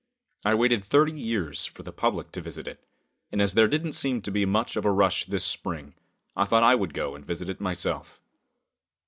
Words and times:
I 0.43 0.55
waited 0.55 0.83
thirty 0.83 1.11
years 1.11 1.67
for 1.67 1.83
the 1.83 1.91
public 1.93 2.31
to 2.31 2.41
visit 2.41 2.67
it, 2.67 2.83
and 3.31 3.39
as 3.39 3.53
there 3.53 3.67
didn't 3.67 3.91
seem 3.91 4.23
to 4.23 4.31
be 4.31 4.45
much 4.47 4.75
of 4.75 4.83
a 4.83 4.89
rush 4.91 5.25
this 5.27 5.45
spring, 5.45 5.93
I 6.35 6.45
thought 6.45 6.63
I 6.63 6.73
would 6.73 6.95
go 6.95 7.13
and 7.13 7.23
visit 7.23 7.49
it 7.49 7.61
myself. 7.61 8.19